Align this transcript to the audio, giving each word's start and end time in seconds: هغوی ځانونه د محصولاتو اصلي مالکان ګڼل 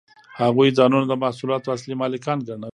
هغوی 0.41 0.69
ځانونه 0.77 1.05
د 1.07 1.13
محصولاتو 1.23 1.73
اصلي 1.75 1.95
مالکان 2.01 2.37
ګڼل 2.47 2.63